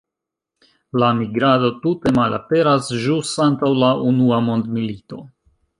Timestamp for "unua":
4.13-4.45